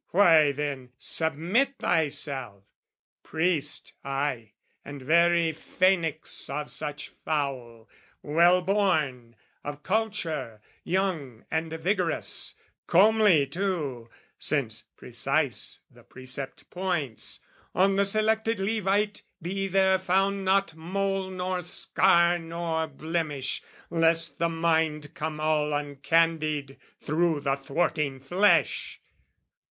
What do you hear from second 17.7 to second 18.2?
On the